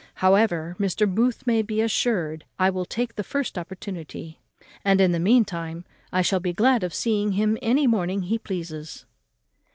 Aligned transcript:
However, 0.15 0.75
Mr. 0.79 1.07
Booth 1.07 1.45
may 1.45 1.61
be 1.61 1.79
assured 1.79 2.43
I 2.57 2.71
will 2.71 2.85
take 2.85 3.13
the 3.13 3.23
first 3.23 3.55
opportunity; 3.55 4.39
and 4.83 4.99
in 4.99 5.11
the 5.11 5.19
mean 5.19 5.45
time, 5.45 5.85
I 6.11 6.23
shall 6.23 6.39
be 6.39 6.53
glad 6.53 6.81
of 6.83 6.91
seeing 6.91 7.33
him 7.33 7.55
any 7.61 7.85
morning 7.85 8.23
he 8.23 8.39
pleases." 8.39 9.05